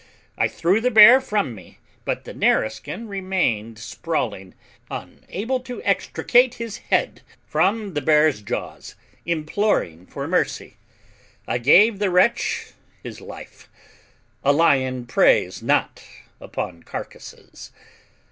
[0.35, 4.55] I threw the bear from me, but the Nareskin remained sprawling,
[4.89, 8.95] unable to extricate his head from the bear's jaws,
[9.27, 10.77] imploring for mercy.
[11.47, 12.71] I gave the wretch
[13.03, 13.69] his life:
[14.43, 16.03] a lion preys not
[16.39, 17.71] upon carcases.